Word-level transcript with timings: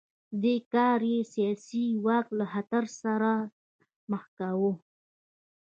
دې 0.41 0.55
کار 0.73 0.99
یې 1.11 1.19
سیاسي 1.33 1.85
واک 2.05 2.27
له 2.39 2.45
خطر 2.53 2.83
سره 3.01 3.31
مخ 4.11 4.23
کاوه. 4.37 4.71